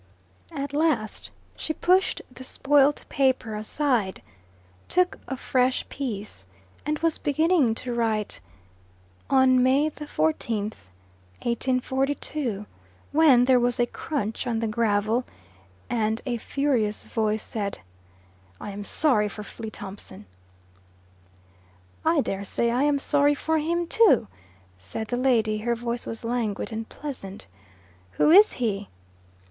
At 0.51 0.73
last 0.73 1.29
she 1.55 1.73
pushed 1.73 2.23
the 2.31 2.43
spoilt 2.43 3.07
paper 3.07 3.53
aside, 3.55 4.23
took 4.89 5.19
afresh 5.27 5.87
piece, 5.89 6.47
and 6.87 6.97
was 6.97 7.19
beginning 7.19 7.75
to 7.75 7.93
write, 7.93 8.39
"On 9.29 9.61
May 9.61 9.89
the 9.89 10.05
14th, 10.07 10.89
1842," 11.43 12.65
when 13.11 13.45
there 13.45 13.59
was 13.59 13.79
a 13.79 13.85
crunch 13.85 14.47
on 14.47 14.59
the 14.59 14.65
gravel, 14.65 15.23
and 15.87 16.19
a 16.25 16.37
furious 16.37 17.03
voice 17.03 17.43
said, 17.43 17.77
"I 18.59 18.71
am 18.71 18.83
sorry 18.83 19.29
for 19.29 19.43
Flea 19.43 19.69
Thompson." 19.69 20.25
"I 22.03 22.21
daresay 22.21 22.71
I 22.71 22.81
am 22.85 22.97
sorry 22.97 23.35
for 23.35 23.59
him 23.59 23.85
too," 23.85 24.25
said 24.79 25.09
the 25.09 25.17
lady; 25.17 25.59
her 25.59 25.75
voice 25.75 26.07
was 26.07 26.23
languid 26.25 26.71
and 26.71 26.89
pleasant. 26.89 27.45
"Who 28.13 28.31
is 28.31 28.53
he?" 28.53 28.89